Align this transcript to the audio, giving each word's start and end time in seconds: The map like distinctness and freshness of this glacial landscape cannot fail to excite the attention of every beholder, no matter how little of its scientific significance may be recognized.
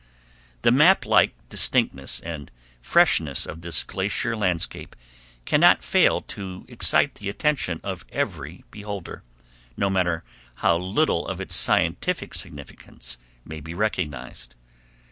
The 0.63 0.71
map 0.71 1.05
like 1.05 1.35
distinctness 1.49 2.21
and 2.21 2.49
freshness 2.81 3.45
of 3.45 3.61
this 3.61 3.83
glacial 3.83 4.35
landscape 4.39 4.95
cannot 5.45 5.83
fail 5.83 6.21
to 6.23 6.65
excite 6.67 7.13
the 7.13 7.29
attention 7.29 7.79
of 7.83 8.03
every 8.11 8.63
beholder, 8.71 9.21
no 9.77 9.91
matter 9.91 10.23
how 10.55 10.77
little 10.79 11.27
of 11.27 11.39
its 11.39 11.55
scientific 11.55 12.33
significance 12.33 13.19
may 13.45 13.59
be 13.59 13.75
recognized. 13.75 14.55